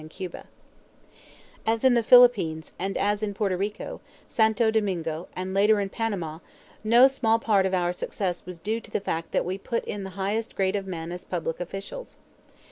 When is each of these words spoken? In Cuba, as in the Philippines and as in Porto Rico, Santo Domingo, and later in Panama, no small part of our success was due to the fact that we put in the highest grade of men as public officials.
In 0.01 0.09
Cuba, 0.09 0.47
as 1.63 1.83
in 1.83 1.93
the 1.93 2.01
Philippines 2.01 2.71
and 2.79 2.97
as 2.97 3.21
in 3.21 3.35
Porto 3.35 3.55
Rico, 3.55 4.01
Santo 4.27 4.71
Domingo, 4.71 5.27
and 5.35 5.53
later 5.53 5.79
in 5.79 5.89
Panama, 5.89 6.39
no 6.83 7.07
small 7.07 7.37
part 7.37 7.67
of 7.67 7.73
our 7.75 7.93
success 7.93 8.43
was 8.43 8.57
due 8.57 8.81
to 8.81 8.89
the 8.89 8.99
fact 8.99 9.31
that 9.31 9.45
we 9.45 9.59
put 9.59 9.85
in 9.85 10.03
the 10.03 10.09
highest 10.17 10.55
grade 10.55 10.75
of 10.75 10.87
men 10.87 11.11
as 11.11 11.23
public 11.23 11.59
officials. 11.59 12.17